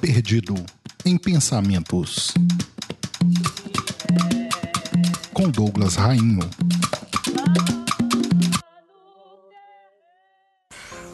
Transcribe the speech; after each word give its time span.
Perdido 0.00 0.54
em 1.04 1.18
Pensamentos. 1.18 2.32
Com 5.34 5.50
Douglas 5.50 5.94
Rainho. 5.94 6.40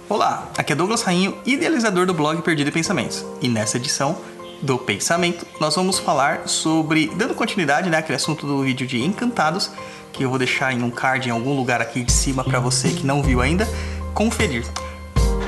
Olá, 0.08 0.48
aqui 0.56 0.72
é 0.72 0.76
Douglas 0.76 1.02
Rainho, 1.02 1.36
idealizador 1.44 2.06
do 2.06 2.14
blog 2.14 2.40
Perdido 2.42 2.68
em 2.68 2.72
Pensamentos. 2.72 3.24
E 3.42 3.48
nessa 3.48 3.76
edição 3.76 4.16
do 4.62 4.78
Pensamento, 4.78 5.44
nós 5.60 5.74
vamos 5.74 5.98
falar 5.98 6.46
sobre, 6.46 7.08
dando 7.16 7.34
continuidade 7.34 7.90
né, 7.90 7.98
àquele 7.98 8.16
assunto 8.16 8.46
do 8.46 8.62
vídeo 8.62 8.86
de 8.86 9.02
Encantados, 9.02 9.68
que 10.12 10.24
eu 10.24 10.30
vou 10.30 10.38
deixar 10.38 10.72
em 10.72 10.80
um 10.84 10.92
card 10.92 11.28
em 11.28 11.32
algum 11.32 11.56
lugar 11.56 11.82
aqui 11.82 12.04
de 12.04 12.12
cima 12.12 12.44
para 12.44 12.60
você 12.60 12.90
que 12.90 13.04
não 13.04 13.20
viu 13.20 13.40
ainda, 13.40 13.68
conferir. 14.14 14.64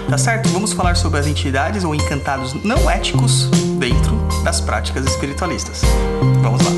Tá 0.08 0.16
certo? 0.16 0.48
Vamos 0.48 0.72
falar 0.72 0.96
sobre 0.96 1.20
as 1.20 1.26
entidades 1.26 1.84
ou 1.84 1.94
encantados 1.94 2.54
não 2.64 2.88
éticos 2.88 3.44
dentro 3.78 4.16
das 4.42 4.58
práticas 4.58 5.04
espiritualistas. 5.04 5.82
Vamos 6.40 6.64
lá. 6.64 6.70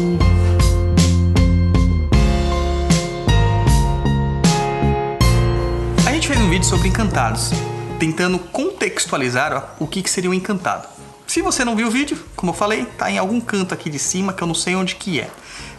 A 6.08 6.12
gente 6.12 6.26
fez 6.26 6.40
um 6.40 6.50
vídeo 6.50 6.64
sobre 6.66 6.88
encantados, 6.88 7.52
tentando 8.00 8.36
contextualizar 8.36 9.76
o 9.78 9.86
que, 9.86 10.10
seria 10.10 10.28
um 10.28 10.34
encantado. 10.34 10.88
Se 11.24 11.40
você 11.40 11.64
não 11.64 11.76
viu 11.76 11.86
o 11.86 11.90
vídeo, 11.90 12.18
como 12.34 12.50
eu 12.50 12.56
falei, 12.56 12.84
tá 12.84 13.08
em 13.12 13.18
algum 13.18 13.40
canto 13.40 13.72
aqui 13.72 13.88
de 13.88 14.00
cima 14.00 14.32
que 14.32 14.42
eu 14.42 14.48
não 14.48 14.56
sei 14.56 14.74
onde 14.74 14.96
que 14.96 15.20
é. 15.20 15.30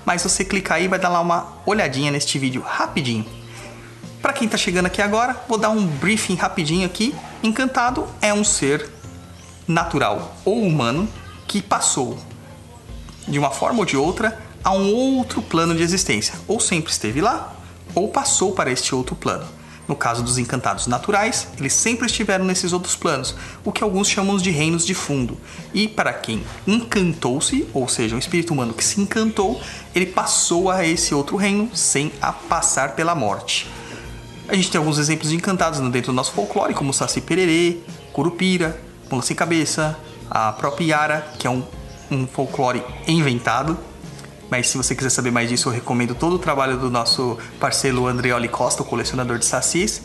Mas 0.05 0.23
você 0.23 0.45
clicar 0.45 0.77
aí 0.77 0.87
vai 0.87 0.97
dar 0.97 1.09
lá 1.09 1.19
uma 1.19 1.47
olhadinha 1.65 2.11
neste 2.11 2.39
vídeo 2.39 2.61
rapidinho. 2.61 3.40
Para 4.21 4.33
quem 4.33 4.45
está 4.45 4.57
chegando 4.57 4.85
aqui 4.85 5.01
agora, 5.01 5.35
vou 5.47 5.57
dar 5.57 5.71
um 5.71 5.85
briefing 5.85 6.35
rapidinho 6.35 6.85
aqui. 6.85 7.15
Encantado 7.41 8.07
é 8.21 8.31
um 8.31 8.43
ser 8.43 8.87
natural 9.67 10.35
ou 10.45 10.61
humano 10.61 11.09
que 11.47 11.61
passou 11.61 12.19
de 13.27 13.39
uma 13.39 13.49
forma 13.49 13.79
ou 13.79 13.85
de 13.85 13.97
outra 13.97 14.37
a 14.63 14.71
um 14.71 14.93
outro 14.93 15.41
plano 15.41 15.73
de 15.73 15.81
existência, 15.81 16.35
ou 16.47 16.59
sempre 16.59 16.91
esteve 16.91 17.19
lá, 17.19 17.55
ou 17.95 18.09
passou 18.09 18.51
para 18.51 18.71
este 18.71 18.93
outro 18.93 19.15
plano. 19.15 19.47
No 19.87 19.95
caso 19.95 20.21
dos 20.21 20.37
encantados 20.37 20.85
naturais, 20.85 21.47
eles 21.57 21.73
sempre 21.73 22.05
estiveram 22.05 22.45
nesses 22.45 22.71
outros 22.71 22.95
planos, 22.95 23.35
o 23.65 23.71
que 23.71 23.83
alguns 23.83 24.07
chamam 24.07 24.37
de 24.37 24.51
reinos 24.51 24.85
de 24.85 24.93
fundo. 24.93 25.35
E 25.73 25.87
para 25.87 26.13
quem 26.13 26.43
encantou-se, 26.67 27.67
ou 27.73 27.87
seja, 27.87 28.15
um 28.15 28.19
espírito 28.19 28.53
humano 28.53 28.73
que 28.73 28.83
se 28.83 29.01
encantou, 29.01 29.59
ele 29.95 30.05
passou 30.05 30.69
a 30.69 30.85
esse 30.85 31.13
outro 31.15 31.35
reino 31.35 31.75
sem 31.75 32.11
a 32.21 32.31
passar 32.31 32.95
pela 32.95 33.15
morte. 33.15 33.67
A 34.51 34.55
gente 34.55 34.69
tem 34.69 34.77
alguns 34.77 34.97
exemplos 34.97 35.31
encantados 35.31 35.79
dentro 35.79 36.11
do 36.11 36.13
nosso 36.13 36.33
folclore, 36.33 36.73
como 36.73 36.93
Saci 36.93 37.21
Pererê, 37.21 37.77
Curupira, 38.11 38.77
Mula 39.09 39.23
Sem 39.23 39.33
Cabeça, 39.33 39.97
a 40.29 40.51
própria 40.51 40.87
Yara, 40.87 41.25
que 41.39 41.47
é 41.47 41.49
um, 41.49 41.63
um 42.11 42.27
folclore 42.27 42.83
inventado. 43.07 43.77
Mas 44.49 44.67
se 44.67 44.75
você 44.75 44.93
quiser 44.93 45.09
saber 45.09 45.31
mais 45.31 45.47
disso, 45.47 45.69
eu 45.69 45.73
recomendo 45.73 46.13
todo 46.13 46.35
o 46.35 46.37
trabalho 46.37 46.75
do 46.77 46.91
nosso 46.91 47.37
parceiro 47.61 48.05
Andreoli 48.07 48.49
Costa, 48.49 48.81
o 48.81 48.85
colecionador 48.85 49.39
de 49.39 49.45
sacis. 49.45 50.01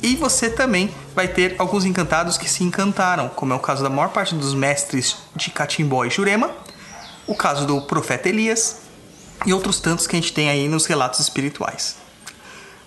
E 0.00 0.14
você 0.14 0.48
também 0.48 0.88
vai 1.12 1.26
ter 1.26 1.56
alguns 1.58 1.84
encantados 1.84 2.38
que 2.38 2.48
se 2.48 2.62
encantaram, 2.62 3.28
como 3.30 3.52
é 3.52 3.56
o 3.56 3.58
caso 3.58 3.82
da 3.82 3.90
maior 3.90 4.10
parte 4.10 4.32
dos 4.36 4.54
mestres 4.54 5.16
de 5.34 5.50
Catimbó 5.50 6.04
e 6.04 6.10
Jurema, 6.10 6.52
o 7.26 7.34
caso 7.34 7.66
do 7.66 7.82
profeta 7.82 8.28
Elias 8.28 8.82
e 9.44 9.52
outros 9.52 9.80
tantos 9.80 10.06
que 10.06 10.14
a 10.14 10.20
gente 10.20 10.32
tem 10.32 10.48
aí 10.48 10.68
nos 10.68 10.86
relatos 10.86 11.18
espirituais. 11.18 12.05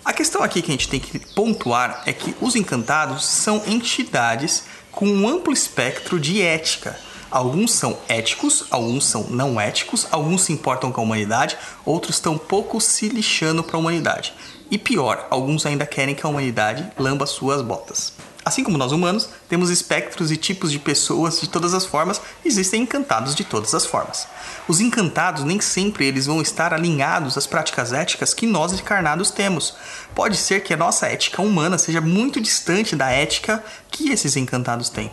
A 0.02 0.14
questão 0.14 0.42
aqui 0.42 0.62
que 0.62 0.70
a 0.70 0.74
gente 0.74 0.88
tem 0.88 0.98
que 0.98 1.18
pontuar 1.18 2.02
é 2.06 2.12
que 2.12 2.34
os 2.40 2.56
encantados 2.56 3.26
são 3.26 3.62
entidades 3.66 4.64
com 4.90 5.06
um 5.06 5.28
amplo 5.28 5.52
espectro 5.52 6.18
de 6.18 6.40
ética. 6.40 6.98
Alguns 7.30 7.74
são 7.74 7.98
éticos, 8.08 8.64
alguns 8.70 9.04
são 9.06 9.24
não 9.24 9.60
éticos, 9.60 10.06
alguns 10.10 10.42
se 10.42 10.52
importam 10.52 10.90
com 10.90 11.02
a 11.02 11.04
humanidade, 11.04 11.56
outros 11.84 12.16
estão 12.16 12.38
pouco 12.38 12.80
se 12.80 13.08
lixando 13.08 13.62
para 13.62 13.76
a 13.76 13.78
humanidade. 13.78 14.32
E 14.70 14.78
pior, 14.78 15.26
alguns 15.30 15.66
ainda 15.66 15.84
querem 15.84 16.14
que 16.14 16.24
a 16.24 16.28
humanidade 16.28 16.90
lamba 16.98 17.26
suas 17.26 17.60
botas. 17.60 18.14
Assim 18.42 18.64
como 18.64 18.78
nós 18.78 18.90
humanos, 18.90 19.28
temos 19.48 19.68
espectros 19.68 20.30
e 20.30 20.36
tipos 20.36 20.72
de 20.72 20.78
pessoas 20.78 21.40
de 21.40 21.48
todas 21.48 21.74
as 21.74 21.84
formas, 21.84 22.20
existem 22.44 22.82
encantados 22.82 23.34
de 23.34 23.44
todas 23.44 23.74
as 23.74 23.84
formas. 23.84 24.26
Os 24.66 24.80
encantados 24.80 25.44
nem 25.44 25.60
sempre 25.60 26.06
eles 26.06 26.26
vão 26.26 26.40
estar 26.40 26.72
alinhados 26.72 27.36
às 27.36 27.46
práticas 27.46 27.92
éticas 27.92 28.32
que 28.32 28.46
nós 28.46 28.72
encarnados 28.72 29.30
temos. 29.30 29.74
Pode 30.14 30.36
ser 30.36 30.62
que 30.62 30.72
a 30.72 30.76
nossa 30.76 31.06
ética 31.06 31.42
humana 31.42 31.76
seja 31.76 32.00
muito 32.00 32.40
distante 32.40 32.96
da 32.96 33.10
ética 33.10 33.62
que 33.90 34.10
esses 34.10 34.36
encantados 34.36 34.88
têm. 34.88 35.10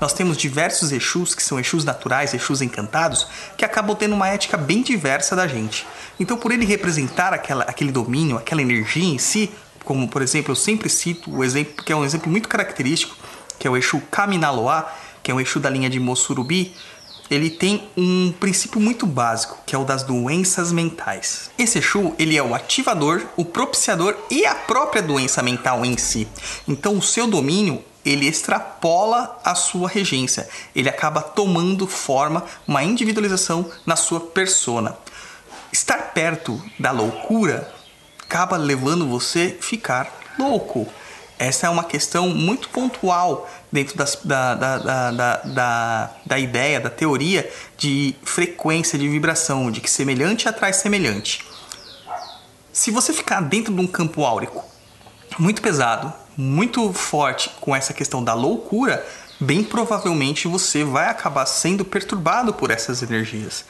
Nós 0.00 0.12
temos 0.12 0.36
diversos 0.36 0.92
Exus, 0.92 1.34
que 1.34 1.42
são 1.42 1.58
Exus 1.58 1.84
naturais, 1.84 2.32
Exus 2.32 2.62
encantados, 2.62 3.26
que 3.56 3.64
acabam 3.64 3.96
tendo 3.96 4.14
uma 4.14 4.28
ética 4.28 4.56
bem 4.56 4.80
diversa 4.80 5.34
da 5.34 5.48
gente. 5.48 5.84
Então, 6.20 6.36
por 6.36 6.52
ele 6.52 6.64
representar 6.64 7.34
aquela, 7.34 7.64
aquele 7.64 7.90
domínio, 7.90 8.36
aquela 8.36 8.62
energia 8.62 9.04
em 9.04 9.18
si, 9.18 9.50
como 9.84 10.08
por 10.08 10.22
exemplo, 10.22 10.52
eu 10.52 10.56
sempre 10.56 10.88
cito 10.88 11.30
o 11.30 11.44
exemplo 11.44 11.84
que 11.84 11.92
é 11.92 11.96
um 11.96 12.04
exemplo 12.04 12.30
muito 12.30 12.48
característico, 12.48 13.16
que 13.58 13.66
é 13.66 13.70
o 13.70 13.76
Exu 13.76 14.00
Kaminaloa, 14.10 14.86
que 15.22 15.30
é 15.30 15.34
um 15.34 15.40
Exu 15.40 15.58
da 15.60 15.70
linha 15.70 15.90
de 15.90 15.98
Mossurubi, 15.98 16.74
ele 17.30 17.50
tem 17.50 17.88
um 17.96 18.32
princípio 18.32 18.80
muito 18.80 19.06
básico, 19.06 19.58
que 19.66 19.74
é 19.74 19.78
o 19.78 19.84
das 19.84 20.02
doenças 20.02 20.72
mentais. 20.72 21.50
Esse 21.58 21.78
Exu, 21.78 22.14
ele 22.18 22.36
é 22.36 22.42
o 22.42 22.54
ativador, 22.54 23.22
o 23.36 23.44
propiciador 23.44 24.16
e 24.30 24.46
a 24.46 24.54
própria 24.54 25.02
doença 25.02 25.42
mental 25.42 25.84
em 25.84 25.96
si. 25.98 26.26
Então, 26.66 26.96
o 26.96 27.02
seu 27.02 27.26
domínio, 27.26 27.84
ele 28.04 28.26
extrapola 28.26 29.38
a 29.44 29.54
sua 29.54 29.88
regência. 29.88 30.48
Ele 30.74 30.88
acaba 30.88 31.20
tomando 31.20 31.86
forma, 31.86 32.44
uma 32.66 32.82
individualização 32.82 33.70
na 33.84 33.96
sua 33.96 34.20
persona. 34.20 34.96
Estar 35.70 36.14
perto 36.14 36.62
da 36.78 36.90
loucura 36.90 37.70
acaba 38.28 38.58
levando 38.58 39.08
você 39.08 39.56
a 39.58 39.62
ficar 39.62 40.12
louco. 40.38 40.86
Essa 41.38 41.66
é 41.66 41.70
uma 41.70 41.84
questão 41.84 42.28
muito 42.28 42.68
pontual 42.68 43.48
dentro 43.72 43.96
das, 43.96 44.18
da, 44.22 44.54
da, 44.54 44.78
da, 44.78 45.36
da, 45.36 46.10
da 46.26 46.38
ideia, 46.38 46.78
da 46.78 46.90
teoria 46.90 47.50
de 47.78 48.14
frequência 48.22 48.98
de 48.98 49.08
vibração, 49.08 49.70
de 49.70 49.80
que 49.80 49.90
semelhante 49.90 50.46
atrai 50.46 50.74
semelhante. 50.74 51.42
Se 52.70 52.90
você 52.90 53.14
ficar 53.14 53.40
dentro 53.40 53.72
de 53.72 53.80
um 53.80 53.86
campo 53.86 54.24
áurico 54.24 54.62
muito 55.38 55.62
pesado, 55.62 56.12
muito 56.36 56.92
forte 56.92 57.50
com 57.60 57.74
essa 57.74 57.94
questão 57.94 58.22
da 58.22 58.34
loucura, 58.34 59.06
bem 59.40 59.64
provavelmente 59.64 60.46
você 60.46 60.84
vai 60.84 61.08
acabar 61.08 61.46
sendo 61.46 61.84
perturbado 61.84 62.52
por 62.52 62.70
essas 62.70 63.02
energias. 63.02 63.64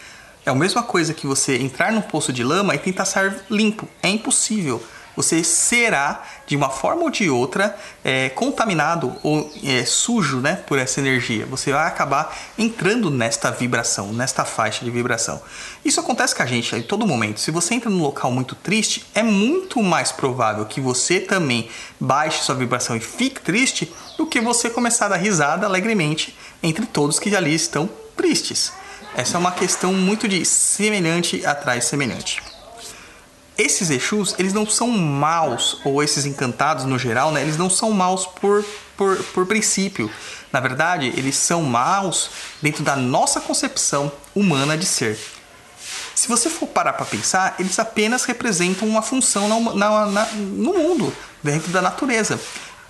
É 0.49 0.51
a 0.51 0.55
mesma 0.55 0.83
coisa 0.83 1.13
que 1.13 1.27
você 1.27 1.59
entrar 1.59 1.93
num 1.93 2.01
poço 2.01 2.33
de 2.33 2.43
lama 2.43 2.75
e 2.75 2.79
tentar 2.79 3.05
sair 3.05 3.37
limpo. 3.51 3.87
É 4.03 4.09
impossível. 4.09 4.83
Você 5.15 5.45
será, 5.45 6.23
de 6.47 6.57
uma 6.57 6.71
forma 6.71 7.03
ou 7.03 7.11
de 7.11 7.29
outra, 7.29 7.77
é, 8.03 8.31
contaminado 8.31 9.15
ou 9.23 9.53
é, 9.63 9.85
sujo 9.85 10.39
né, 10.39 10.57
por 10.67 10.79
essa 10.79 11.01
energia. 11.01 11.45
Você 11.45 11.71
vai 11.71 11.87
acabar 11.87 12.35
entrando 12.57 13.11
nesta 13.11 13.51
vibração, 13.51 14.11
nesta 14.11 14.43
faixa 14.43 14.87
de 14.87 14.91
vibração. 14.91 15.39
Isso 15.85 16.01
acontece 16.01 16.35
com 16.35 16.43
a 16.43 16.47
gente 16.47 16.75
em 16.75 16.83
todo 16.83 17.07
momento. 17.07 17.41
Se 17.41 17.51
você 17.51 17.75
entra 17.75 17.91
num 17.91 18.01
local 18.01 18.33
muito 18.33 18.55
triste, 18.55 19.05
é 19.15 19.23
muito 19.23 19.83
mais 19.83 20.13
provável 20.13 20.65
que 20.65 20.81
você 20.81 21.21
também 21.21 21.69
baixe 22.01 22.43
sua 22.43 22.55
vibração 22.55 22.97
e 22.97 23.01
fique 23.01 23.43
triste 23.43 23.93
do 24.17 24.27
que 24.27 24.41
você 24.41 24.71
começar 24.71 25.07
a 25.07 25.09
dar 25.11 25.17
risada 25.17 25.67
alegremente 25.67 26.35
entre 26.63 26.87
todos 26.87 27.19
que 27.19 27.37
ali 27.37 27.55
estão 27.55 27.87
tristes. 28.17 28.73
Essa 29.19 29.37
é 29.37 29.41
uma 29.41 29.51
questão 29.51 29.93
muito 29.93 30.29
de 30.29 30.45
semelhante 30.45 31.45
atrás 31.45 31.87
semelhante. 31.87 32.41
Esses 33.59 33.91
Exus, 33.91 34.37
eles 34.39 34.53
não 34.53 34.65
são 34.65 34.87
maus, 34.87 35.81
ou 35.85 36.01
esses 36.01 36.25
encantados 36.25 36.85
no 36.85 36.97
geral, 36.97 37.33
né? 37.33 37.43
Eles 37.43 37.57
não 37.57 37.69
são 37.69 37.91
maus 37.91 38.27
por, 38.27 38.65
por, 38.97 39.17
por 39.35 39.45
princípio. 39.45 40.09
Na 40.53 40.61
verdade, 40.61 41.13
eles 41.17 41.35
são 41.35 41.63
maus 41.63 42.31
dentro 42.63 42.85
da 42.85 42.95
nossa 42.95 43.41
concepção 43.41 44.13
humana 44.37 44.79
de 44.79 44.87
ser. 44.87 45.19
Se 46.15 46.29
você 46.29 46.49
for 46.49 46.69
parar 46.69 46.93
para 46.93 47.05
pensar, 47.05 47.57
eles 47.59 47.77
apenas 47.81 48.25
representam 48.25 48.87
uma 48.87 49.03
função 49.03 49.49
na, 49.49 49.75
na, 49.75 50.07
na, 50.07 50.25
no 50.27 50.75
mundo, 50.75 51.13
dentro 51.43 51.73
da 51.73 51.83
natureza 51.83 52.39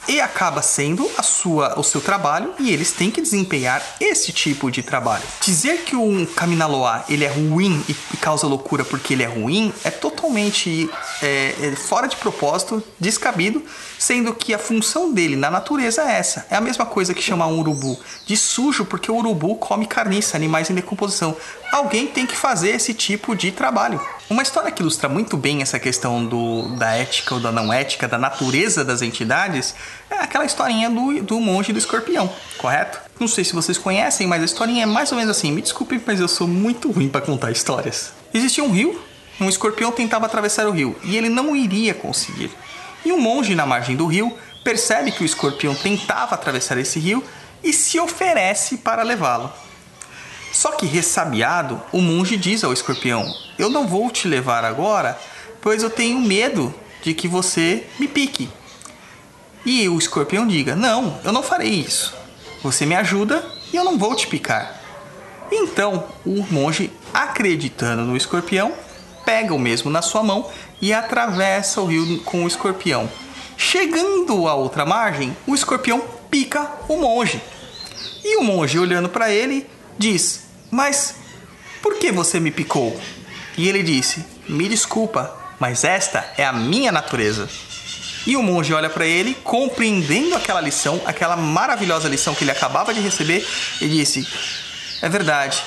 e 0.08 0.20
acaba 0.20 0.62
sendo 0.62 1.08
a 1.18 1.22
sua, 1.22 1.78
o 1.78 1.84
seu 1.84 2.00
trabalho 2.00 2.54
e 2.58 2.72
eles 2.72 2.92
têm 2.92 3.10
que 3.10 3.20
desempenhar 3.20 3.82
esse 4.00 4.32
tipo 4.32 4.70
de 4.70 4.82
trabalho. 4.82 5.22
Dizer 5.44 5.82
que 5.84 5.94
um 5.94 6.24
Kaminaloa 6.24 7.04
ele 7.08 7.24
é 7.24 7.28
ruim 7.28 7.84
e, 7.88 8.16
causa 8.16 8.46
loucura 8.46 8.84
porque 8.84 9.14
ele 9.14 9.22
é 9.22 9.26
ruim 9.26 9.72
é 9.84 9.90
totalmente 9.90 10.90
é, 11.22 11.54
é 11.60 11.76
fora 11.76 12.08
de 12.08 12.16
propósito, 12.16 12.82
descabido, 12.98 13.62
sendo 13.98 14.34
que 14.34 14.52
a 14.52 14.58
função 14.58 15.12
dele 15.12 15.36
na 15.36 15.50
natureza 15.50 16.02
é 16.02 16.16
essa. 16.16 16.46
É 16.50 16.56
a 16.56 16.60
mesma 16.60 16.86
coisa 16.86 17.14
que 17.14 17.22
chamar 17.22 17.46
um 17.46 17.58
urubu 17.60 17.98
de 18.26 18.36
sujo 18.36 18.84
porque 18.84 19.10
o 19.10 19.16
urubu 19.16 19.56
come 19.56 19.86
carniça, 19.86 20.36
animais 20.36 20.70
em 20.70 20.74
decomposição. 20.74 21.36
Alguém 21.72 22.06
tem 22.06 22.26
que 22.26 22.36
fazer 22.36 22.70
esse 22.70 22.94
tipo 22.94 23.34
de 23.34 23.52
trabalho. 23.52 24.00
Uma 24.28 24.42
história 24.42 24.70
que 24.70 24.82
ilustra 24.82 25.08
muito 25.08 25.36
bem 25.36 25.62
essa 25.62 25.78
questão 25.78 26.24
do, 26.24 26.68
da 26.76 26.94
ética 26.94 27.34
ou 27.34 27.40
da 27.40 27.50
não 27.50 27.72
ética, 27.72 28.06
da 28.06 28.18
natureza 28.18 28.84
das 28.84 29.00
entidades, 29.00 29.74
é 30.10 30.16
aquela 30.16 30.44
historinha 30.44 30.90
do, 30.90 31.22
do 31.22 31.40
monge 31.40 31.72
do 31.72 31.78
escorpião, 31.78 32.30
correto? 32.58 33.00
Não 33.18 33.26
sei 33.26 33.44
se 33.44 33.54
vocês 33.54 33.78
conhecem, 33.78 34.26
mas 34.26 34.42
a 34.42 34.44
historinha 34.44 34.82
é 34.82 34.86
mais 34.86 35.10
ou 35.12 35.18
menos 35.18 35.36
assim. 35.36 35.50
Me 35.50 35.62
desculpem, 35.62 36.00
mas 36.06 36.20
eu 36.20 36.28
sou 36.28 36.46
muito 36.46 36.90
ruim 36.90 37.08
para 37.08 37.20
contar 37.20 37.50
histórias. 37.50 38.12
Existia 38.32 38.62
um 38.62 38.70
rio, 38.70 39.00
um 39.40 39.48
escorpião 39.48 39.90
tentava 39.90 40.26
atravessar 40.26 40.66
o 40.66 40.72
rio 40.72 40.96
e 41.02 41.16
ele 41.16 41.28
não 41.28 41.56
iria 41.56 41.94
conseguir. 41.94 42.50
E 43.04 43.12
um 43.12 43.20
monge 43.20 43.54
na 43.54 43.64
margem 43.64 43.96
do 43.96 44.06
rio 44.06 44.36
percebe 44.62 45.10
que 45.10 45.22
o 45.22 45.26
escorpião 45.26 45.74
tentava 45.74 46.34
atravessar 46.34 46.76
esse 46.76 46.98
rio 46.98 47.24
e 47.64 47.72
se 47.72 47.98
oferece 47.98 48.78
para 48.78 49.02
levá-lo. 49.02 49.50
Só 50.52 50.72
que 50.72 50.86
ressabiado, 50.86 51.80
o 51.92 52.00
monge 52.00 52.36
diz 52.36 52.64
ao 52.64 52.72
escorpião: 52.72 53.32
Eu 53.58 53.68
não 53.68 53.86
vou 53.86 54.10
te 54.10 54.26
levar 54.26 54.64
agora, 54.64 55.18
pois 55.60 55.82
eu 55.82 55.90
tenho 55.90 56.20
medo 56.20 56.74
de 57.02 57.14
que 57.14 57.28
você 57.28 57.86
me 57.98 58.08
pique. 58.08 58.48
E 59.64 59.88
o 59.88 59.98
escorpião 59.98 60.46
diga: 60.46 60.74
Não, 60.74 61.18
eu 61.24 61.32
não 61.32 61.42
farei 61.42 61.70
isso. 61.70 62.14
Você 62.62 62.84
me 62.86 62.94
ajuda 62.94 63.44
e 63.72 63.76
eu 63.76 63.84
não 63.84 63.98
vou 63.98 64.14
te 64.14 64.26
picar. 64.26 64.80
Então 65.50 66.04
o 66.24 66.44
monge, 66.50 66.90
acreditando 67.12 68.02
no 68.02 68.16
escorpião, 68.16 68.72
pega 69.24 69.54
o 69.54 69.58
mesmo 69.58 69.90
na 69.90 70.02
sua 70.02 70.22
mão 70.22 70.48
e 70.80 70.92
atravessa 70.92 71.80
o 71.80 71.86
rio 71.86 72.20
com 72.22 72.44
o 72.44 72.48
escorpião. 72.48 73.08
Chegando 73.56 74.46
à 74.46 74.54
outra 74.54 74.86
margem, 74.86 75.36
o 75.46 75.54
escorpião 75.54 76.02
pica 76.30 76.70
o 76.88 76.96
monge. 76.96 77.42
E 78.24 78.36
o 78.36 78.44
monge, 78.44 78.78
olhando 78.78 79.08
para 79.08 79.30
ele, 79.30 79.68
diz: 79.98 80.44
Mas 80.70 81.14
por 81.82 81.98
que 81.98 82.12
você 82.12 82.38
me 82.40 82.50
picou? 82.50 82.98
E 83.56 83.68
ele 83.68 83.82
disse: 83.82 84.24
Me 84.48 84.68
desculpa, 84.68 85.36
mas 85.58 85.84
esta 85.84 86.32
é 86.36 86.44
a 86.44 86.52
minha 86.52 86.92
natureza. 86.92 87.48
E 88.26 88.36
o 88.36 88.42
monge 88.42 88.74
olha 88.74 88.90
para 88.90 89.06
ele, 89.06 89.34
compreendendo 89.42 90.34
aquela 90.36 90.60
lição, 90.60 91.00
aquela 91.06 91.36
maravilhosa 91.36 92.08
lição 92.08 92.34
que 92.34 92.44
ele 92.44 92.50
acabava 92.50 92.94
de 92.94 93.00
receber, 93.00 93.46
e 93.80 93.88
disse: 93.88 94.26
É 95.02 95.08
verdade. 95.08 95.62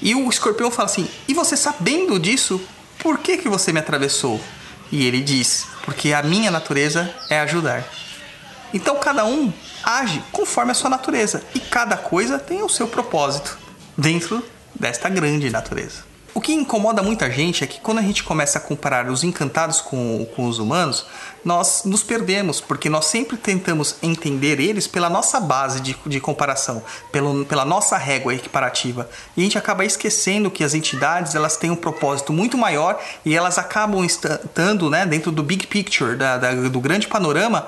E 0.00 0.14
o 0.14 0.28
escorpião 0.28 0.70
fala 0.70 0.88
assim: 0.88 1.08
E 1.26 1.34
você 1.34 1.56
sabendo 1.56 2.18
disso, 2.18 2.60
por 2.98 3.18
que, 3.18 3.36
que 3.36 3.48
você 3.48 3.72
me 3.72 3.80
atravessou? 3.80 4.40
E 4.90 5.06
ele 5.06 5.20
diz: 5.20 5.66
Porque 5.84 6.12
a 6.12 6.22
minha 6.22 6.50
natureza 6.50 7.12
é 7.28 7.40
ajudar. 7.40 7.84
Então 8.74 8.96
cada 8.96 9.24
um 9.24 9.52
age 9.82 10.22
conforme 10.32 10.72
a 10.72 10.74
sua 10.74 10.88
natureza 10.88 11.42
e 11.54 11.60
cada 11.60 11.96
coisa 11.96 12.38
tem 12.38 12.62
o 12.62 12.68
seu 12.68 12.86
propósito 12.88 13.58
dentro 13.96 14.42
desta 14.74 15.08
grande 15.08 15.50
natureza. 15.50 16.12
O 16.34 16.40
que 16.40 16.54
incomoda 16.54 17.02
muita 17.02 17.30
gente 17.30 17.62
é 17.62 17.66
que 17.66 17.78
quando 17.78 17.98
a 17.98 18.02
gente 18.02 18.24
começa 18.24 18.56
a 18.56 18.60
comparar 18.60 19.10
os 19.10 19.22
encantados 19.22 19.82
com, 19.82 20.26
com 20.34 20.46
os 20.46 20.58
humanos, 20.58 21.04
nós 21.44 21.82
nos 21.84 22.02
perdemos, 22.02 22.58
porque 22.58 22.88
nós 22.88 23.04
sempre 23.04 23.36
tentamos 23.36 23.96
entender 24.02 24.58
eles 24.58 24.86
pela 24.86 25.10
nossa 25.10 25.38
base 25.38 25.80
de, 25.80 25.94
de 26.06 26.20
comparação, 26.20 26.82
pelo, 27.10 27.44
pela 27.44 27.66
nossa 27.66 27.98
régua 27.98 28.34
equiparativa. 28.34 29.10
E 29.36 29.42
a 29.42 29.44
gente 29.44 29.58
acaba 29.58 29.84
esquecendo 29.84 30.50
que 30.50 30.64
as 30.64 30.72
entidades 30.72 31.34
elas 31.34 31.58
têm 31.58 31.70
um 31.70 31.76
propósito 31.76 32.32
muito 32.32 32.56
maior 32.56 32.98
e 33.26 33.36
elas 33.36 33.58
acabam 33.58 34.02
estando 34.02 34.88
né, 34.88 35.04
dentro 35.04 35.30
do 35.30 35.42
big 35.42 35.66
picture, 35.66 36.16
da, 36.16 36.38
da, 36.38 36.54
do 36.54 36.80
grande 36.80 37.08
panorama 37.08 37.66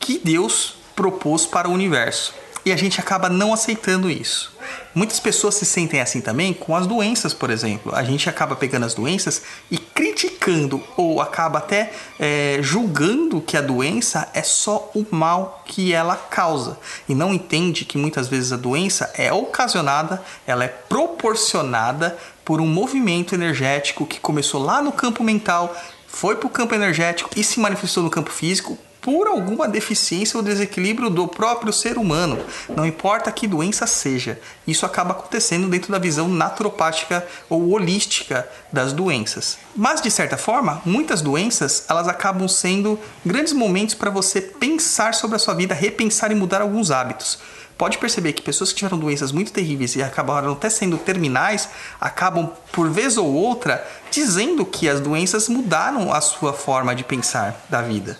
que 0.00 0.18
Deus 0.18 0.74
propôs 0.96 1.46
para 1.46 1.68
o 1.68 1.72
universo. 1.72 2.34
E 2.66 2.72
a 2.72 2.76
gente 2.76 2.98
acaba 2.98 3.28
não 3.28 3.54
aceitando 3.54 4.10
isso. 4.10 4.52
Muitas 4.92 5.20
pessoas 5.20 5.54
se 5.54 5.64
sentem 5.64 6.00
assim 6.00 6.20
também 6.20 6.52
com 6.52 6.74
as 6.74 6.84
doenças, 6.84 7.32
por 7.32 7.48
exemplo. 7.48 7.94
A 7.94 8.02
gente 8.02 8.28
acaba 8.28 8.56
pegando 8.56 8.84
as 8.84 8.92
doenças 8.92 9.40
e 9.70 9.78
criticando 9.78 10.82
ou 10.96 11.20
acaba 11.20 11.60
até 11.60 11.92
é, 12.18 12.58
julgando 12.60 13.40
que 13.40 13.56
a 13.56 13.60
doença 13.60 14.28
é 14.34 14.42
só 14.42 14.90
o 14.96 15.06
mal 15.12 15.62
que 15.64 15.92
ela 15.92 16.16
causa 16.16 16.76
e 17.08 17.14
não 17.14 17.32
entende 17.32 17.84
que 17.84 17.96
muitas 17.96 18.26
vezes 18.26 18.52
a 18.52 18.56
doença 18.56 19.12
é 19.14 19.32
ocasionada, 19.32 20.20
ela 20.44 20.64
é 20.64 20.68
proporcionada 20.68 22.18
por 22.44 22.60
um 22.60 22.66
movimento 22.66 23.32
energético 23.32 24.04
que 24.04 24.18
começou 24.18 24.60
lá 24.60 24.82
no 24.82 24.90
campo 24.90 25.22
mental, 25.22 25.72
foi 26.08 26.34
para 26.34 26.48
o 26.48 26.50
campo 26.50 26.74
energético 26.74 27.30
e 27.36 27.44
se 27.44 27.60
manifestou 27.60 28.02
no 28.02 28.10
campo 28.10 28.32
físico 28.32 28.76
por 29.06 29.28
alguma 29.28 29.68
deficiência 29.68 30.36
ou 30.36 30.42
desequilíbrio 30.42 31.08
do 31.08 31.28
próprio 31.28 31.72
ser 31.72 31.96
humano, 31.96 32.44
não 32.74 32.84
importa 32.84 33.30
que 33.30 33.46
doença 33.46 33.86
seja. 33.86 34.36
Isso 34.66 34.84
acaba 34.84 35.12
acontecendo 35.12 35.68
dentro 35.68 35.92
da 35.92 35.98
visão 36.00 36.26
naturopática 36.26 37.24
ou 37.48 37.70
holística 37.70 38.48
das 38.72 38.92
doenças. 38.92 39.58
Mas 39.76 40.02
de 40.02 40.10
certa 40.10 40.36
forma, 40.36 40.82
muitas 40.84 41.22
doenças, 41.22 41.84
elas 41.88 42.08
acabam 42.08 42.48
sendo 42.48 42.98
grandes 43.24 43.52
momentos 43.52 43.94
para 43.94 44.10
você 44.10 44.40
pensar 44.40 45.14
sobre 45.14 45.36
a 45.36 45.38
sua 45.38 45.54
vida, 45.54 45.72
repensar 45.72 46.32
e 46.32 46.34
mudar 46.34 46.60
alguns 46.60 46.90
hábitos 46.90 47.38
pode 47.78 47.98
perceber 47.98 48.32
que 48.32 48.40
pessoas 48.40 48.70
que 48.70 48.78
tiveram 48.78 48.98
doenças 48.98 49.32
muito 49.32 49.52
terríveis 49.52 49.96
e 49.96 50.02
acabaram 50.02 50.52
até 50.52 50.70
sendo 50.70 50.96
terminais, 50.96 51.68
acabam, 52.00 52.50
por 52.72 52.88
vez 52.88 53.18
ou 53.18 53.30
outra, 53.30 53.86
dizendo 54.10 54.64
que 54.64 54.88
as 54.88 54.98
doenças 54.98 55.46
mudaram 55.46 56.10
a 56.10 56.22
sua 56.22 56.54
forma 56.54 56.94
de 56.94 57.04
pensar 57.04 57.54
da 57.68 57.82
vida. 57.82 58.18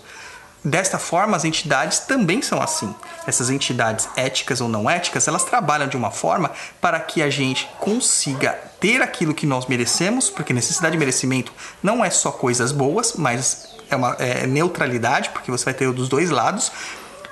Desta 0.67 0.99
forma, 0.99 1.37
as 1.37 1.45
entidades 1.45 2.01
também 2.01 2.43
são 2.43 2.61
assim. 2.61 2.93
Essas 3.25 3.51
entidades 3.51 4.09
éticas 4.17 4.61
ou 4.61 4.69
não 4.69 4.91
éticas, 4.91 5.29
elas 5.29 5.45
trabalham 5.45 5.87
de 5.87 5.97
uma 5.97 6.11
forma 6.11 6.51
para 6.81 6.99
que 6.99 7.23
a 7.23 7.31
gente 7.31 7.71
consiga 7.79 8.51
ter 8.81 9.01
aquilo 9.01 9.33
que 9.33 9.47
nós 9.47 9.67
merecemos, 9.67 10.29
porque 10.29 10.53
necessidade 10.53 10.97
e 10.97 10.99
merecimento 10.99 11.53
não 11.81 12.05
é 12.05 12.11
só 12.11 12.33
coisas 12.33 12.73
boas, 12.73 13.13
mas 13.15 13.77
é 13.89 13.95
uma 13.95 14.17
é 14.19 14.45
neutralidade, 14.45 15.29
porque 15.29 15.53
você 15.53 15.67
vai 15.67 15.75
ter 15.75 15.89
dos 15.93 16.09
dois 16.09 16.31
lados 16.31 16.73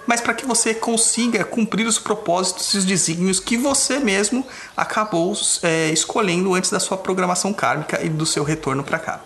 mas 0.07 0.21
para 0.21 0.35
que 0.35 0.47
você 0.47 0.75
consiga 0.75 1.45
cumprir 1.45 1.87
os 1.87 1.99
propósitos 1.99 2.73
e 2.75 2.79
os 2.79 2.85
desígnios 2.85 3.41
que 3.41 3.57
você 3.57 3.99
mesmo 3.99 4.47
acabou 4.77 5.37
é, 5.63 5.91
escolhendo 5.91 6.55
antes 6.55 6.71
da 6.71 6.81
sua 6.81 6.97
programação 6.97 7.53
kármica 7.53 8.05
e 8.05 8.09
do 8.09 8.27
seu 8.27 8.45
retorno 8.45 8.85
para 8.85 8.99
cá. 8.99 9.21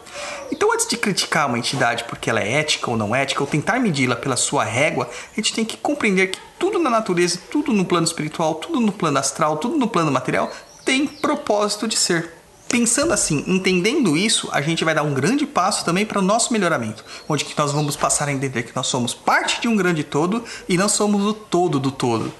Então, 0.50 0.72
antes 0.72 0.86
de 0.86 0.96
criticar 0.96 1.46
uma 1.46 1.58
entidade 1.58 2.04
porque 2.04 2.30
ela 2.30 2.40
é 2.40 2.54
ética 2.54 2.90
ou 2.90 2.96
não 2.96 3.14
ética, 3.14 3.42
ou 3.42 3.46
tentar 3.46 3.78
medi-la 3.78 4.16
pela 4.16 4.36
sua 4.36 4.64
régua, 4.64 5.08
a 5.32 5.36
gente 5.36 5.52
tem 5.52 5.64
que 5.64 5.76
compreender 5.76 6.28
que 6.28 6.38
tudo 6.58 6.78
na 6.78 6.90
natureza, 6.90 7.38
tudo 7.50 7.72
no 7.72 7.84
plano 7.84 8.06
espiritual, 8.06 8.56
tudo 8.56 8.80
no 8.80 8.92
plano 8.92 9.18
astral, 9.18 9.56
tudo 9.58 9.76
no 9.76 9.88
plano 9.88 10.10
material 10.10 10.50
tem 10.84 11.06
propósito 11.06 11.86
de 11.86 11.98
ser. 11.98 12.37
Pensando 12.68 13.14
assim, 13.14 13.42
entendendo 13.46 14.14
isso, 14.14 14.48
a 14.52 14.60
gente 14.60 14.84
vai 14.84 14.94
dar 14.94 15.02
um 15.02 15.14
grande 15.14 15.46
passo 15.46 15.86
também 15.86 16.04
para 16.04 16.18
o 16.18 16.22
nosso 16.22 16.52
melhoramento, 16.52 17.02
onde 17.26 17.44
que 17.44 17.56
nós 17.56 17.72
vamos 17.72 17.96
passar 17.96 18.28
a 18.28 18.32
entender 18.32 18.62
que 18.62 18.76
nós 18.76 18.86
somos 18.86 19.14
parte 19.14 19.60
de 19.60 19.68
um 19.68 19.74
grande 19.74 20.04
todo 20.04 20.44
e 20.68 20.76
não 20.76 20.88
somos 20.88 21.24
o 21.24 21.32
todo 21.32 21.80
do 21.80 21.90
todo. 21.90 22.32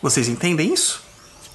Vocês 0.00 0.28
entendem 0.28 0.72
isso? 0.72 1.02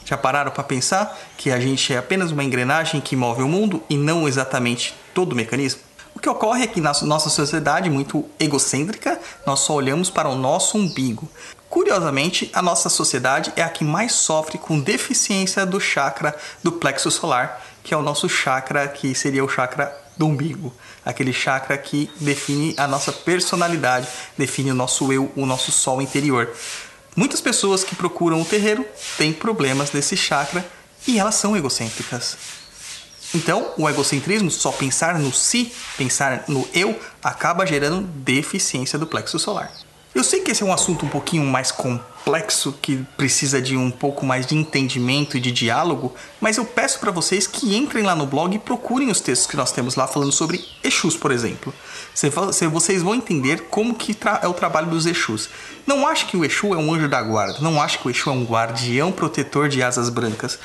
Já 0.04 0.18
pararam 0.18 0.52
para 0.52 0.64
pensar 0.64 1.18
que 1.38 1.50
a 1.50 1.60
gente 1.60 1.94
é 1.94 1.98
apenas 1.98 2.32
uma 2.32 2.44
engrenagem 2.44 3.00
que 3.00 3.16
move 3.16 3.42
o 3.42 3.48
mundo 3.48 3.82
e 3.90 3.98
não 3.98 4.28
exatamente 4.28 4.94
todo 5.14 5.32
o 5.32 5.36
mecanismo? 5.36 5.82
O 6.14 6.20
que 6.20 6.30
ocorre 6.30 6.64
é 6.64 6.68
que 6.68 6.82
na 6.82 6.94
nossa 7.04 7.30
sociedade 7.30 7.90
muito 7.90 8.26
egocêntrica, 8.40 9.20
nós 9.46 9.62
só 9.62 9.74
olhamos 9.74 10.10
para 10.10 10.30
o 10.30 10.36
nosso 10.36 10.78
umbigo. 10.78 11.30
Curiosamente, 11.70 12.50
a 12.54 12.62
nossa 12.62 12.88
sociedade 12.88 13.52
é 13.56 13.64
a 13.64 13.70
que 13.70 13.84
mais 13.84 14.14
sofre 14.14 14.58
com 14.58 14.80
deficiência 14.80 15.66
do 15.66 15.80
chakra 15.80 16.36
do 16.64 16.72
plexo 16.72 17.10
solar, 17.10 17.62
que 17.86 17.94
é 17.94 17.98
o 17.98 18.02
nosso 18.02 18.28
chakra, 18.28 18.88
que 18.88 19.14
seria 19.14 19.46
o 19.46 19.48
chakra 19.48 19.96
do 20.18 20.26
umbigo, 20.26 20.74
aquele 21.06 21.32
chakra 21.32 21.78
que 21.78 22.10
define 22.20 22.74
a 22.78 22.88
nossa 22.88 23.14
personalidade, 23.14 24.08
define 24.36 24.72
o 24.72 24.76
nosso 24.76 25.14
eu, 25.14 25.32
o 25.36 25.46
nosso 25.46 25.72
sol 25.72 26.02
interior. 26.02 26.52
Muitas 27.16 27.40
pessoas 27.40 27.84
que 27.84 27.96
procuram 27.96 28.42
o 28.42 28.46
terreiro 28.46 28.84
têm 29.18 29.32
problemas 29.32 29.92
nesse 29.92 30.18
chakra 30.18 30.66
e 31.08 31.20
elas 31.20 31.36
são 31.36 31.56
egocêntricas. 31.56 32.36
Então, 33.36 33.74
o 33.78 33.88
egocentrismo, 33.88 34.50
só 34.50 34.72
pensar 34.72 35.20
no 35.20 35.32
si, 35.32 35.72
pensar 35.96 36.46
no 36.48 36.68
eu, 36.74 37.00
acaba 37.24 37.68
gerando 37.68 38.02
deficiência 38.02 38.98
do 38.98 39.06
plexo 39.06 39.38
solar. 39.38 39.72
Eu 40.16 40.24
sei 40.24 40.40
que 40.40 40.50
esse 40.50 40.64
é 40.64 40.66
um 40.66 40.72
assunto 40.72 41.06
um 41.06 41.10
pouquinho 41.10 41.44
mais 41.44 41.74
complexo, 41.74 42.74
que 42.82 43.06
precisa 43.18 43.62
de 43.62 43.76
um 43.76 43.92
pouco 43.92 44.26
mais 44.26 44.48
de 44.48 44.56
entendimento 44.56 45.36
e 45.36 45.42
de 45.42 45.52
diálogo, 45.52 46.16
mas 46.40 46.56
eu 46.56 46.64
peço 46.64 47.02
para 47.02 47.12
vocês 47.12 47.46
que 47.46 47.76
entrem 47.76 48.02
lá 48.02 48.16
no 48.16 48.26
blog 48.26 48.56
e 48.56 48.60
procurem 48.60 49.12
os 49.12 49.20
textos 49.20 49.46
que 49.46 49.58
nós 49.58 49.74
temos 49.74 49.96
lá 49.96 50.08
falando 50.08 50.32
sobre 50.32 50.64
Exus, 50.82 51.18
por 51.18 51.32
exemplo. 51.32 51.74
Vocês 52.72 53.04
vão 53.04 53.14
entender 53.14 53.64
como 53.64 53.94
que 53.94 54.16
é 54.42 54.48
o 54.48 54.54
trabalho 54.54 54.88
dos 54.88 55.06
Exus. 55.06 55.50
Não 55.86 56.08
acho 56.08 56.28
que 56.28 56.38
o 56.38 56.46
Exu 56.46 56.74
é 56.74 56.78
um 56.78 56.94
anjo 56.94 57.10
da 57.10 57.22
guarda, 57.22 57.60
não 57.60 57.82
acho 57.82 58.00
que 58.00 58.08
o 58.08 58.10
Exu 58.10 58.30
é 58.30 58.34
um 58.34 58.46
guardião 58.46 59.12
protetor 59.12 59.68
de 59.68 59.84
asas 59.84 60.08
brancas. 60.08 60.58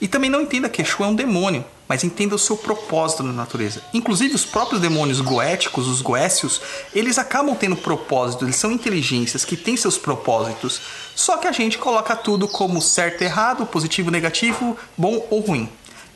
E 0.00 0.08
também 0.08 0.28
não 0.28 0.42
entenda 0.42 0.68
que 0.68 0.82
Exu 0.82 1.04
é 1.04 1.06
um 1.06 1.14
demônio, 1.14 1.64
mas 1.88 2.04
entenda 2.04 2.34
o 2.34 2.38
seu 2.38 2.56
propósito 2.56 3.22
na 3.22 3.32
natureza. 3.32 3.82
Inclusive, 3.94 4.34
os 4.34 4.44
próprios 4.44 4.80
demônios 4.80 5.20
goéticos, 5.20 5.86
os 5.86 6.00
goécios, 6.00 6.60
eles 6.94 7.18
acabam 7.18 7.54
tendo 7.54 7.76
propósito, 7.76 8.44
eles 8.44 8.56
são 8.56 8.72
inteligências 8.72 9.44
que 9.44 9.56
têm 9.56 9.76
seus 9.76 9.96
propósitos. 9.96 10.80
Só 11.14 11.36
que 11.36 11.46
a 11.46 11.52
gente 11.52 11.78
coloca 11.78 12.16
tudo 12.16 12.48
como 12.48 12.82
certo, 12.82 13.22
errado, 13.22 13.66
positivo, 13.66 14.10
negativo, 14.10 14.76
bom 14.96 15.26
ou 15.30 15.40
ruim. 15.40 15.68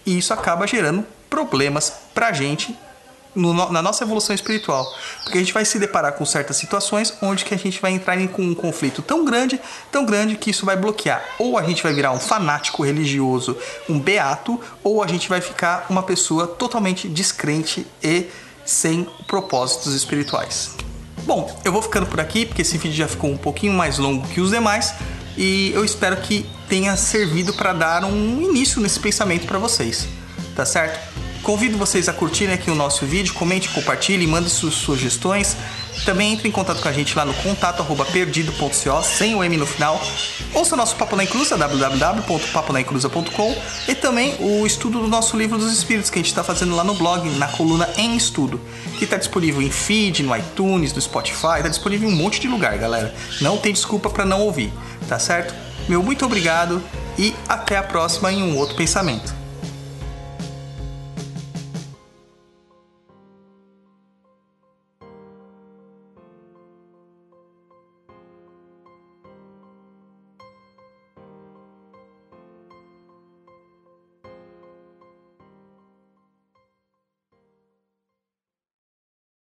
E 0.05 0.19
isso 0.19 0.33
acaba 0.33 0.67
gerando 0.67 1.07
problemas 1.29 1.93
pra 2.12 2.33
gente 2.33 2.77
no, 3.34 3.52
na 3.70 3.82
nossa 3.82 4.04
evolução 4.04 4.34
espiritual. 4.34 4.87
Porque 5.22 5.38
a 5.38 5.40
gente 5.40 5.52
vai 5.52 5.64
se 5.64 5.78
deparar 5.78 6.12
com 6.12 6.25
certas 6.25 6.56
situações 6.56 7.14
onde 7.22 7.44
que 7.44 7.54
a 7.54 7.58
gente 7.58 7.80
vai 7.80 7.92
entrar 7.92 8.18
em 8.18 8.30
um 8.38 8.54
conflito 8.54 9.02
tão 9.02 9.25
grande, 9.25 9.60
tão 9.90 10.04
grande 10.04 10.37
que 10.37 10.50
isso 10.50 10.66
vai 10.66 10.76
bloquear. 10.76 11.22
Ou 11.38 11.58
a 11.58 11.62
gente 11.62 11.82
vai 11.82 11.92
virar 11.92 12.12
um 12.12 12.20
fanático 12.20 12.82
religioso, 12.82 13.56
um 13.88 13.99
beato, 13.99 14.60
ou 14.82 15.02
a 15.02 15.06
gente 15.06 15.28
vai 15.28 15.40
ficar 15.40 15.87
uma 15.88 16.02
pessoa 16.02 16.46
totalmente 16.46 17.08
descrente 17.08 17.87
e 18.02 18.26
sem 18.64 19.06
propósitos 19.26 19.94
espirituais. 19.94 20.70
Bom, 21.25 21.60
eu 21.64 21.72
vou 21.72 21.82
ficando 21.82 22.06
por 22.06 22.20
aqui 22.20 22.46
porque 22.46 22.62
esse 22.62 22.78
vídeo 22.78 22.96
já 22.96 23.08
ficou 23.08 23.30
um 23.30 23.37
pouquinho 23.37 23.72
mais 23.72 23.99
longo 23.99 24.26
que 24.28 24.40
os 24.40 24.50
demais 24.50 24.94
e 25.37 25.70
eu 25.75 25.84
espero 25.84 26.16
que 26.16 26.49
tenha 26.68 26.96
servido 26.96 27.52
para 27.52 27.72
dar 27.72 28.04
um 28.04 28.40
início 28.40 28.80
nesse 28.80 28.99
pensamento 28.99 29.46
para 29.46 29.58
vocês, 29.58 30.08
tá 30.56 30.64
certo? 30.64 30.99
Convido 31.42 31.76
vocês 31.78 32.06
a 32.09 32.12
curtirem 32.12 32.54
aqui 32.54 32.70
o 32.70 32.75
nosso 32.75 33.06
vídeo, 33.06 33.32
comente, 33.32 33.70
compartilhe, 33.70 34.26
mande 34.26 34.50
suas 34.50 34.75
sugestões. 34.75 35.56
Também 36.04 36.35
entre 36.35 36.47
em 36.49 36.52
contato 36.52 36.82
com 36.82 36.88
a 36.88 36.92
gente 36.92 37.16
lá 37.16 37.25
no 37.25 37.32
contato 37.35 37.82
perdido.co, 38.12 39.02
sem 39.02 39.35
o 39.35 39.42
M 39.42 39.56
no 39.56 39.64
final. 39.66 39.99
Ouça 40.52 40.75
o 40.75 40.76
nosso 40.76 40.97
Papo 40.97 41.16
na 41.16 41.25
Inclusa, 41.25 41.56
www.paponaiclusa.com 41.56 43.56
e 43.88 43.94
também 43.94 44.37
o 44.38 44.66
estudo 44.66 45.00
do 45.00 45.09
nosso 45.09 45.35
livro 45.37 45.56
dos 45.59 45.73
espíritos 45.73 46.11
que 46.11 46.18
a 46.18 46.23
gente 46.23 46.30
está 46.30 46.44
fazendo 46.44 46.76
lá 46.76 46.85
no 46.85 46.92
blog, 46.94 47.26
na 47.30 47.49
coluna 47.49 47.88
Em 47.97 48.14
Estudo, 48.16 48.61
que 48.99 49.04
está 49.04 49.16
disponível 49.16 49.62
em 49.62 49.70
feed, 49.70 50.23
no 50.23 50.37
iTunes, 50.37 50.92
no 50.92 51.00
Spotify, 51.00 51.56
está 51.56 51.68
disponível 51.68 52.06
em 52.09 52.12
um 52.12 52.16
monte 52.16 52.40
de 52.40 52.49
lugar, 52.49 52.76
galera. 52.76 53.14
Não 53.40 53.56
tem 53.56 53.73
desculpa 53.73 54.11
para 54.11 54.26
não 54.26 54.42
ouvir, 54.42 54.73
tá 55.09 55.18
certo? 55.18 55.54
Meu 55.88 56.02
muito 56.02 56.25
obrigado 56.25 56.82
e 57.18 57.35
até 57.49 57.76
a 57.76 57.82
próxima 57.82 58.32
em 58.32 58.42
um 58.42 58.56
outro 58.56 58.76
pensamento. 58.76 59.39